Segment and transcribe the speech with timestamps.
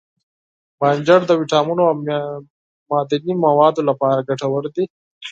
[0.79, 1.95] بانجان د ویټامینونو او
[2.89, 4.83] معدني موادو لپاره ګټور دی.